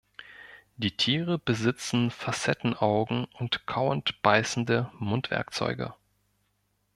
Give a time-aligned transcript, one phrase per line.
[0.77, 5.93] Die Tiere besitzen Facettenaugen und kauend-beißende Mundwerkzeuge.